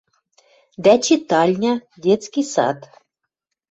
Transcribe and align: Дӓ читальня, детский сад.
Дӓ 0.83 0.93
читальня, 1.03 1.73
детский 2.03 2.45
сад. 2.53 2.79